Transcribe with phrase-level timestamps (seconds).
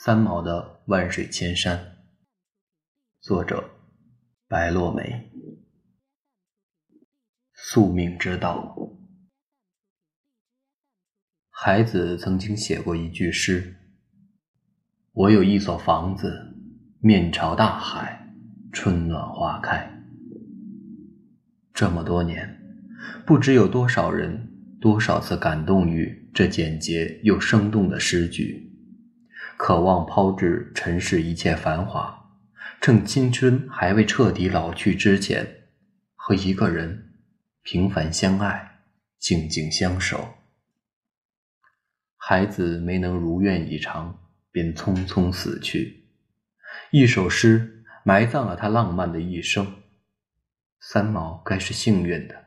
[0.00, 1.76] 三毛的《万水千山》，
[3.20, 3.68] 作者
[4.46, 5.32] 白落梅。
[7.52, 8.76] 宿命之道。
[11.50, 13.74] 孩子曾经写过一句诗
[15.10, 16.54] ：“我有一所房子，
[17.00, 18.32] 面朝大海，
[18.72, 20.00] 春暖花开。”
[21.74, 22.56] 这么多年，
[23.26, 24.48] 不知有多少人，
[24.80, 28.67] 多少次感动于这简洁又生动的诗句。
[29.58, 32.30] 渴望抛掷尘世一切繁华，
[32.80, 35.64] 趁青春还未彻底老去之前，
[36.14, 37.16] 和一个人
[37.62, 38.78] 平凡相爱，
[39.18, 40.28] 静静相守。
[42.16, 44.16] 孩子没能如愿以偿，
[44.52, 46.04] 便匆匆死去。
[46.92, 49.66] 一首诗埋葬了他浪漫的一生。
[50.80, 52.44] 三毛该是幸运的，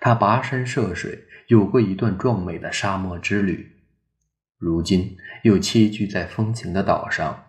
[0.00, 3.79] 他跋山涉水，有过一段壮美的沙漠之旅。
[4.60, 7.46] 如今又栖居在风情的岛上，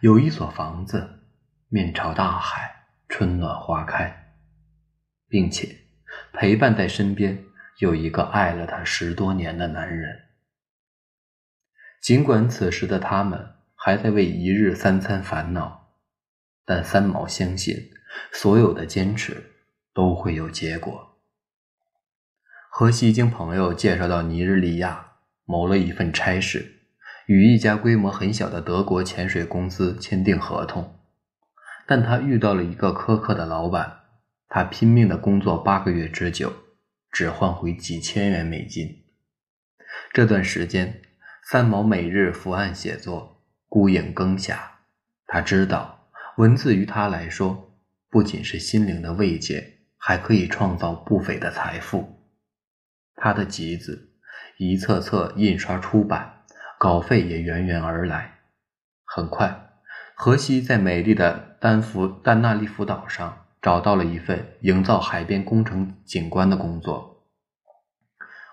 [0.00, 1.20] 有一所房子，
[1.68, 4.32] 面朝大海，春暖花开，
[5.28, 5.76] 并且
[6.32, 7.44] 陪伴在身边
[7.80, 10.22] 有一个爱了他十多年的男人。
[12.00, 15.90] 尽管此时的他们还在为一日三餐烦恼，
[16.64, 17.76] 但三毛相信，
[18.32, 19.52] 所有的坚持
[19.92, 21.18] 都会有结果。
[22.70, 25.10] 何西经朋友介绍到尼日利亚。
[25.46, 26.80] 谋了一份差事，
[27.26, 30.98] 与一家规模很小的德国潜水公司签订合同，
[31.86, 34.00] 但他遇到了一个苛刻的老板，
[34.48, 36.52] 他拼命的工作八个月之久，
[37.12, 39.04] 只换回几千元美金。
[40.12, 41.02] 这段时间，
[41.44, 44.78] 三毛每日伏案写作，孤影更下。
[45.26, 47.76] 他知道，文字于他来说，
[48.08, 52.18] 不仅是心灵的慰藉，还可以创造不菲的财富。
[53.16, 54.13] 他的集子。
[54.58, 56.44] 一册册印刷出版，
[56.78, 58.38] 稿费也源源而来。
[59.04, 59.70] 很快，
[60.14, 67.24] 荷西在美丽的丹福丹纳利夫岛上找到了一份营造海边工程景观的工作，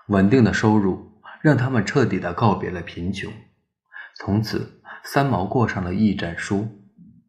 [0.08, 3.32] 稳定的收入让他们彻底的告别了贫穷。
[4.16, 6.68] 从此，三毛过上了一盏书、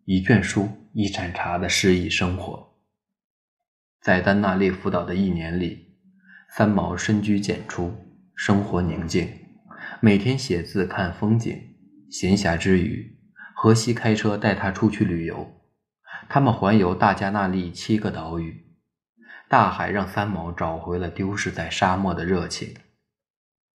[0.05, 2.75] 一卷书、一盏茶的诗意生活。
[4.01, 5.95] 在丹纳利夫岛的一年里，
[6.49, 7.95] 三毛深居简出。
[8.35, 9.29] 生活宁静，
[10.01, 11.75] 每天写字看风景。
[12.09, 13.17] 闲暇之余，
[13.55, 15.61] 荷西开车带他出去旅游。
[16.29, 18.75] 他们环游大加那利七个岛屿。
[19.49, 22.75] 大海让三毛找回了丢失在沙漠的热情。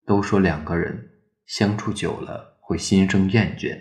[0.05, 1.11] 都说两个人
[1.45, 3.77] 相处久了会心生厌倦，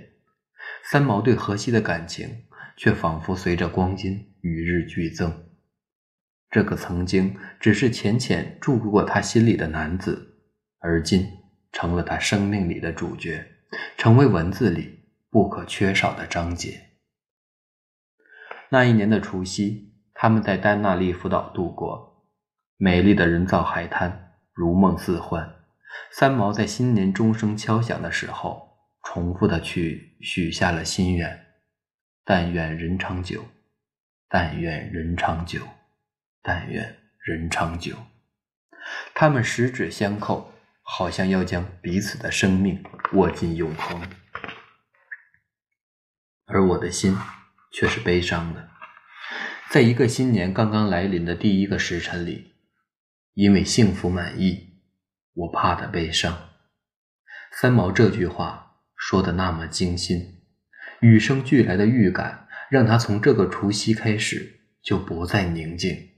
[0.85, 2.45] 三毛对荷西的感情
[2.77, 5.47] 却仿佛随着光阴与日俱增。
[6.51, 10.36] 这个曾经只是浅浅住过他心里的男子。
[10.79, 11.27] 而今
[11.73, 13.45] 成了他生命里的主角，
[13.97, 15.01] 成为文字里
[15.31, 16.81] 不可缺少的章节。
[18.69, 22.27] 那一年的除夕，他们在丹纳利夫岛度过，
[22.77, 25.55] 美丽的人造海滩如梦似幻。
[26.11, 28.69] 三毛在新年钟声敲响的时候，
[29.03, 31.47] 重复的去许下了心愿：
[32.25, 33.45] 但愿人长久，
[34.29, 35.61] 但愿人长久，
[36.43, 37.97] 但愿人长久。
[39.15, 40.53] 他们十指相扣。
[40.89, 42.81] 好像要将彼此的生命
[43.13, 44.01] 握进永恒，
[46.47, 47.19] 而我的心
[47.73, 48.69] 却是悲伤的。
[49.69, 52.55] 在一个新年刚刚来临的第一个时辰里，
[53.35, 54.79] 因为幸福满意，
[55.35, 56.51] 我怕的悲伤。
[57.51, 60.41] 三毛这句话说的那么精心，
[61.01, 66.11] 与生俱来的预感让他从这个除夕开始就不再宁静。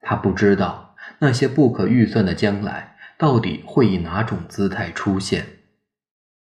[0.00, 2.91] 他不知道那些不可预算的将来。
[3.22, 5.46] 到底会以哪种姿态出现？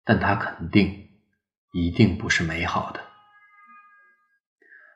[0.05, 1.09] 但他肯定，
[1.73, 3.01] 一定不是美好的。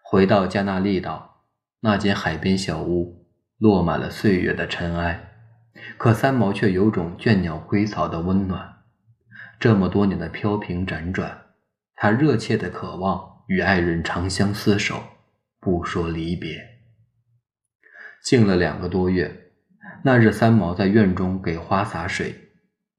[0.03, 1.47] 回到加纳利岛，
[1.81, 5.33] 那间海边小屋落满了岁月的尘埃，
[5.97, 8.83] 可三毛却有种倦鸟归巢的温暖。
[9.59, 11.54] 这么多年的飘萍辗转，
[11.95, 15.03] 他热切的渴望与爱人长相厮守，
[15.59, 16.83] 不说离别。
[18.22, 19.41] 静了两个多月。
[20.04, 22.51] 那日，三毛在院中给花洒水，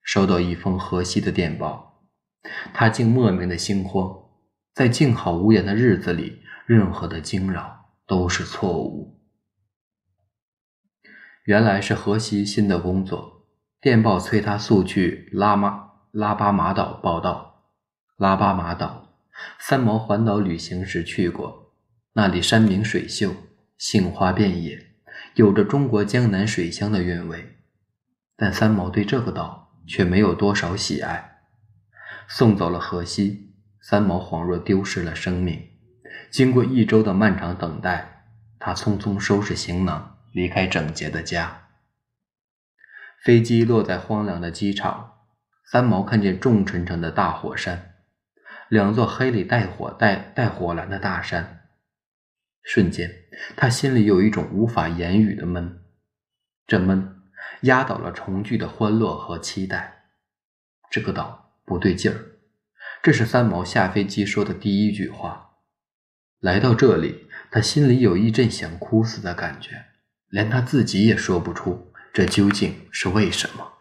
[0.04, 2.08] 收到一封荷西的电报。
[2.74, 4.10] 他竟莫名的心慌，
[4.74, 9.20] 在静好无言的日子里，任何的惊扰都是错误。
[11.44, 13.48] 原来是荷西新的工作，
[13.82, 17.66] 电报催他速去拉马拉巴马岛报道。
[18.16, 19.18] 拉巴马岛，
[19.60, 21.74] 三毛环岛旅行时去过，
[22.14, 23.36] 那里山明水秀，
[23.78, 24.93] 杏花遍野。
[25.36, 27.58] 有着中国江南水乡的韵味，
[28.38, 31.42] 但三毛对这个岛却没有多少喜爱。
[32.28, 35.70] 送走了荷西，三毛恍若丢失了生命。
[36.30, 38.26] 经过一周的漫长等待，
[38.60, 41.62] 他匆匆收拾行囊，离开整洁的家。
[43.24, 45.14] 飞机落在荒凉的机场，
[45.66, 47.96] 三毛看见重沉沉的大火山，
[48.70, 51.63] 两座黑里带火带带火蓝的大山。
[52.64, 53.12] 瞬间，
[53.56, 55.82] 他心里有一种无法言语的闷，
[56.66, 57.22] 这闷
[57.62, 60.06] 压倒了重聚的欢乐和期待。
[60.90, 62.18] 这个岛不对劲儿，
[63.02, 65.52] 这是三毛下飞机说的第一句话。
[66.40, 69.86] 来到这里，他心里有一阵想哭死的感觉，
[70.30, 73.74] 连他自己也说不出这究竟是为什么。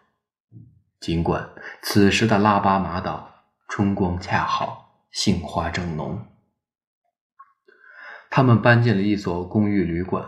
[1.01, 1.51] 尽管
[1.83, 6.32] 此时的拉巴马岛春光恰好，杏花正浓。
[8.35, 10.27] 他们搬进了一所公寓旅馆，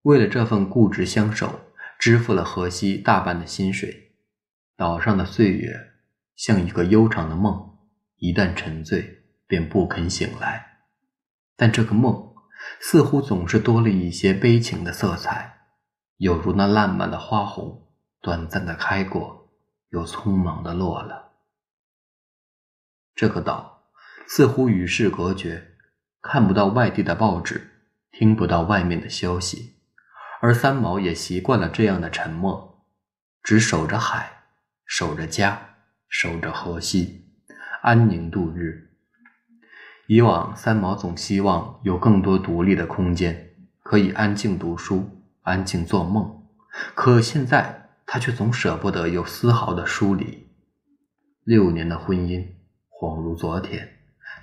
[0.00, 1.60] 为了这份固执相守，
[1.98, 4.14] 支付了荷西大半的薪水。
[4.78, 5.90] 岛上的岁月
[6.34, 7.76] 像一个悠长的梦，
[8.16, 10.78] 一旦沉醉，便不肯醒来。
[11.54, 12.32] 但这个梦
[12.80, 15.66] 似乎总是多了一些悲情的色彩，
[16.16, 17.90] 有如那烂漫的花红，
[18.22, 19.50] 短暂的开过，
[19.90, 21.32] 又匆忙的落了。
[23.14, 23.82] 这个岛
[24.26, 25.74] 似乎与世隔绝。
[26.20, 27.70] 看不到外地的报纸，
[28.10, 29.76] 听不到外面的消息，
[30.40, 32.84] 而三毛也习惯了这样的沉默，
[33.42, 34.42] 只守着海，
[34.84, 35.76] 守着家，
[36.08, 37.26] 守着河西，
[37.82, 38.90] 安宁度日。
[40.08, 43.50] 以往三毛总希望有更多独立的空间，
[43.82, 46.46] 可以安静读书，安静做梦，
[46.94, 50.48] 可现在他却总舍不得有丝毫的疏离。
[51.44, 52.44] 六年的婚姻
[52.90, 53.97] 恍如昨天。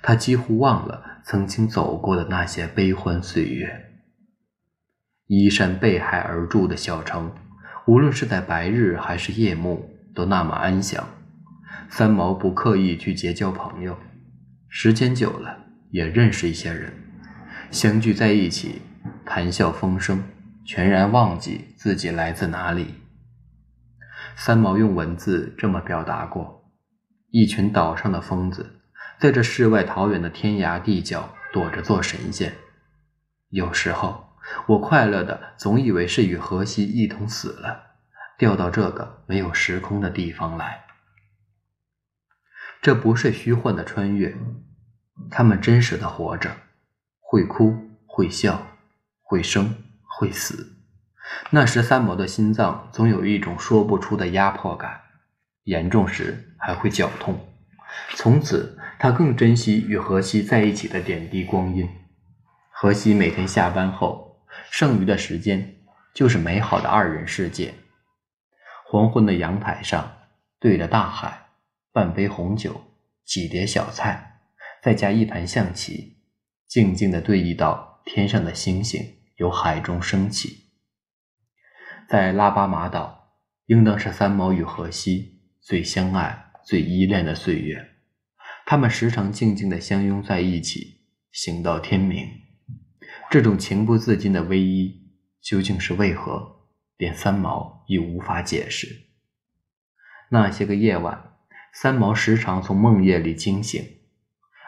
[0.06, 3.90] 他几乎忘了曾经走过的那些悲欢岁月。
[5.26, 7.34] 依山背海而筑的小城，
[7.88, 11.08] 无论是在白日还是夜幕，都那么安详。
[11.88, 13.98] 三毛不刻意去结交朋友，
[14.68, 15.58] 时间久了
[15.90, 16.92] 也认识一些人，
[17.72, 18.82] 相聚在一起，
[19.24, 20.22] 谈笑风生，
[20.64, 22.94] 全然忘记自己来自哪里。
[24.36, 26.70] 三毛用文字这么表达过：
[27.32, 28.75] 一群岛上的疯子。
[29.18, 32.54] 在这世外桃源的天涯地角躲着做神仙，
[33.48, 34.36] 有时候
[34.66, 37.96] 我快乐的总以为是与荷西一同死了，
[38.36, 40.84] 掉到这个没有时空的地方来。
[42.82, 44.36] 这不是虚幻的穿越，
[45.30, 46.54] 他们真实的活着，
[47.18, 47.74] 会哭
[48.06, 48.66] 会笑，
[49.22, 50.74] 会生会死。
[51.50, 55.00] 那时三毛的心脏总有一种说不出的压迫感，
[55.64, 57.48] 严重时还会绞痛。
[58.14, 61.88] 从此，他更珍惜与荷西在一起的点滴光阴。
[62.70, 64.40] 荷西每天下班后，
[64.70, 65.76] 剩余的时间
[66.14, 67.74] 就是美好的二人世界。
[68.86, 70.18] 黄昏的阳台上，
[70.58, 71.48] 对着大海，
[71.92, 72.80] 半杯红酒，
[73.24, 74.40] 几碟小菜，
[74.82, 76.18] 再加一盘象棋，
[76.66, 79.02] 静静地对弈到天上的星星
[79.36, 80.70] 由海中升起。
[82.08, 83.32] 在拉巴马岛，
[83.66, 86.44] 应当是三毛与荷西最相爱。
[86.66, 87.95] 最依恋的岁月，
[88.66, 92.28] 他们时常静静地相拥在一起，行到天明。
[93.30, 95.08] 这种情不自禁的偎依，
[95.40, 96.66] 究竟是为何？
[96.96, 98.88] 连三毛亦无法解释。
[100.30, 101.36] 那些个夜晚，
[101.72, 103.82] 三毛时常从梦夜里惊醒，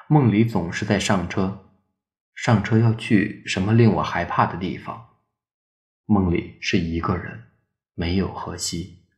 [0.09, 1.73] 梦里总是在上车，
[2.35, 5.17] 上车要去什么令我害怕的地方。
[6.07, 7.49] 梦里是一个人，
[7.95, 9.09] 没有荷西。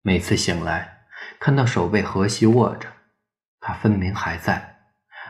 [0.00, 1.00] 每次醒来。
[1.38, 2.88] 看到手被荷西握着，
[3.62, 4.76] 他分明还在，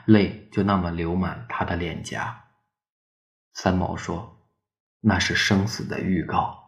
[0.07, 2.45] 泪就那么流满他的脸颊。
[3.53, 4.49] 三毛说
[5.01, 6.59] ：“那是生死的预告。”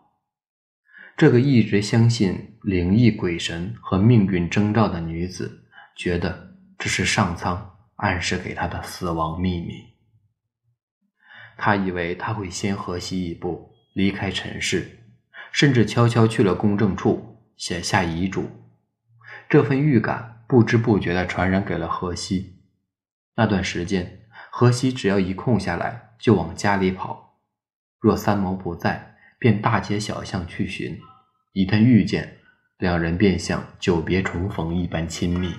[1.16, 5.64] 这个一直相信灵异鬼神和命运征兆的女子，
[5.96, 9.94] 觉得这是上苍暗示给她的死亡秘密。
[11.56, 14.98] 他以为他会先河西一步离开尘世，
[15.52, 18.50] 甚至悄悄去了公证处写下遗嘱。
[19.48, 22.62] 这份预感不知不觉地传染给了荷西。
[23.36, 27.38] 那段时间，荷西只要一空下来，就往家里跑；
[27.98, 31.00] 若三毛不在，便大街小巷去寻。
[31.52, 32.38] 一旦遇见，
[32.78, 35.54] 两人便像久别重逢一般亲密。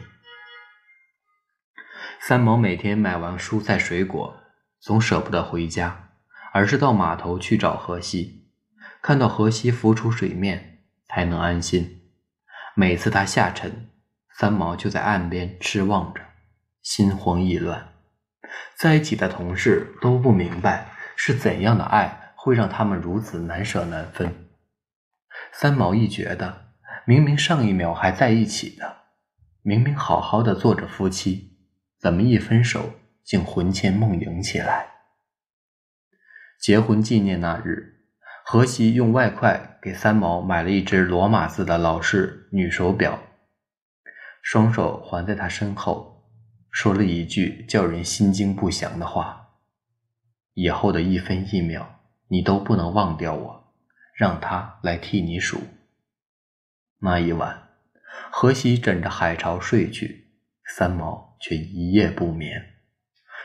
[2.19, 4.37] 三毛每天买完蔬菜水果，
[4.79, 6.09] 总舍不得回家，
[6.53, 8.49] 而是到码头去找荷西。
[9.01, 12.01] 看到荷西浮出水面，才能安心。
[12.75, 13.89] 每次他下沉，
[14.37, 16.21] 三毛就在岸边痴望着，
[16.81, 17.93] 心慌意乱。
[18.77, 24.49] 在一起的同事都不明白是怎样的爱会让他们如此难舍难分。
[25.53, 26.73] 三毛一觉得，
[27.05, 28.97] 明明上一秒还在一起的，
[29.61, 31.57] 明明好好的做着夫妻，
[31.97, 32.91] 怎么一分手
[33.23, 34.87] 竟魂牵梦萦起来？
[36.59, 38.01] 结婚纪念那日，
[38.43, 43.17] 荷西用外快给三毛买了一只罗马字的老式女手表，
[44.45, 46.23] 双手环在他身后，
[46.69, 49.55] 说了一句叫人心惊不祥的话
[50.53, 53.73] ：“以后的一分一秒，你都不能忘掉我，
[54.13, 55.59] 让他来替你数。”
[57.01, 57.69] 那一晚，
[58.31, 60.27] 荷西枕着海潮睡去，
[60.75, 62.75] 三毛却一夜不眠。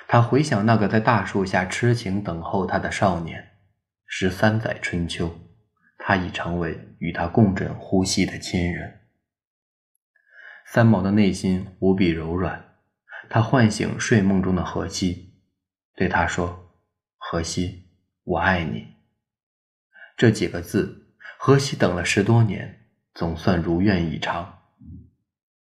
[0.06, 3.52] 他回想那个在大树下痴情等候他的少年，
[4.04, 5.34] 十三载春秋，
[5.96, 8.99] 他已成为与他共枕呼吸的亲人。
[10.72, 12.76] 三毛的内心无比柔软，
[13.28, 15.34] 他唤醒睡梦中的荷西，
[15.96, 16.70] 对他说
[17.18, 17.88] ：“荷西，
[18.22, 18.86] 我爱你。”
[20.16, 24.60] 这几个字，荷西等了十多年，总算如愿以偿。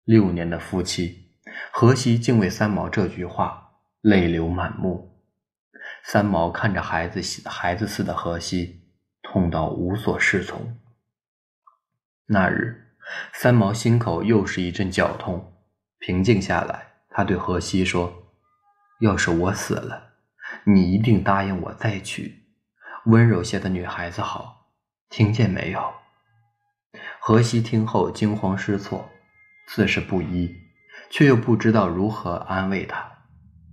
[0.03, 1.31] 六年的夫妻，
[1.73, 3.71] 荷西竟为三毛这句话。
[4.01, 5.25] 泪流满目，
[6.03, 8.83] 三毛看着孩子孩子似的荷西，
[9.23, 10.79] 痛到无所适从。
[12.27, 12.88] 那日，
[13.33, 15.53] 三毛心口又是一阵绞痛，
[15.99, 18.29] 平静下来，他对荷西说
[19.01, 20.13] ：“要是我死了，
[20.65, 22.43] 你一定答应我再娶，
[23.05, 24.71] 温柔些的女孩子好，
[25.09, 25.93] 听见没有？”
[27.19, 29.09] 荷西听后惊慌失措，
[29.67, 30.55] 自是不依，
[31.09, 33.11] 却又不知道如何安慰他。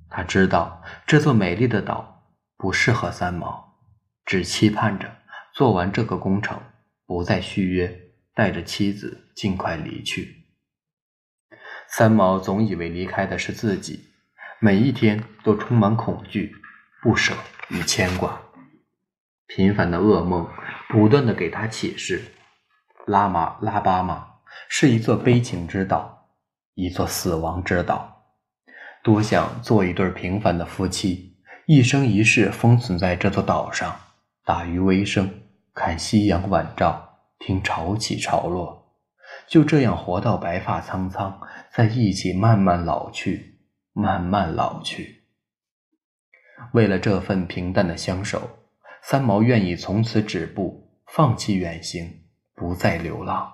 [0.09, 2.25] 他知道这座美丽的岛
[2.57, 3.77] 不适合三毛，
[4.25, 5.17] 只期盼着
[5.53, 6.61] 做完这个工程，
[7.07, 8.06] 不再续约，
[8.37, 10.45] 带着妻子尽快离去。
[11.89, 14.11] 三毛总以为离开的是自己，
[14.61, 16.55] 每一天都充满恐惧、
[17.03, 17.33] 不舍
[17.71, 18.39] 与牵挂。
[19.47, 20.47] 频繁的噩梦
[20.91, 22.23] 不断的给他启示：
[23.07, 24.27] 拉玛拉巴马
[24.69, 26.29] 是一座悲情之岛，
[26.75, 28.13] 一座死亡之岛。
[29.03, 33.99] 多想做一对平凡的夫妻，一生一世封存在这座岛上，
[34.45, 35.33] 打鱼为生，
[35.73, 38.97] 看夕阳晚照，听潮起潮落，
[39.47, 41.41] 就这样活到白发苍苍，
[41.73, 43.61] 在一起慢慢老去，
[43.93, 45.25] 慢慢老去。
[46.73, 48.49] 为了这份平淡的相守，
[49.03, 52.25] 三毛愿意从此止步，放弃远行，
[52.55, 53.53] 不再流浪。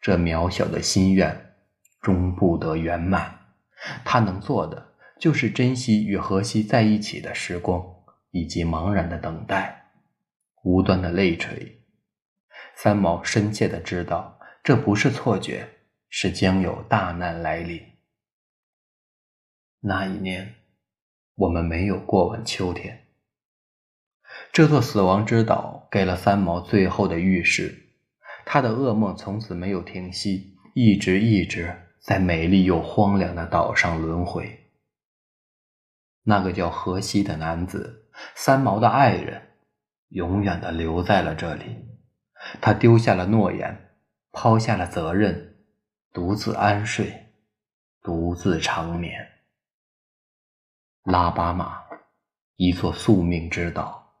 [0.00, 1.54] 这渺小的心愿，
[2.02, 3.40] 终不得圆满。
[4.04, 7.82] 他能做的就是珍惜与荷西在一起的时光，
[8.30, 9.90] 以及茫然的等待，
[10.62, 11.80] 无端的泪垂。
[12.76, 15.68] 三毛深切的知道，这不是错觉，
[16.08, 17.80] 是将有大难来临。
[19.80, 20.54] 那一年，
[21.34, 23.06] 我们没有过完秋天。
[24.52, 27.90] 这座死亡之岛给了三毛最后的预示，
[28.44, 31.80] 他的噩梦从此没有停息，一直一直。
[32.00, 34.68] 在美丽又荒凉的岛上轮回，
[36.22, 39.40] 那个叫荷西的男子，三毛的爱人，
[40.10, 41.64] 永远的留在了这里。
[42.60, 43.96] 他丢下了诺言，
[44.32, 45.56] 抛下了责任，
[46.12, 47.32] 独自安睡，
[48.02, 49.30] 独自长眠。
[51.04, 51.82] 拉巴马，
[52.56, 54.20] 一座宿命之岛，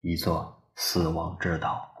[0.00, 1.91] 一座死亡之岛。